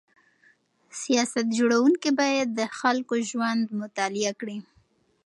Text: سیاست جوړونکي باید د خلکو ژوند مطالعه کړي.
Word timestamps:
سیاست 1.01 1.45
جوړونکي 1.57 2.09
باید 2.21 2.47
د 2.53 2.61
خلکو 2.79 3.13
ژوند 3.29 3.63
مطالعه 3.81 4.33
کړي. 4.39 4.57